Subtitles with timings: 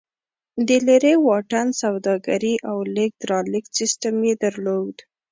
[0.67, 4.95] د لېرې واټن سوداګري او لېږد رالېږد سیستم یې درلود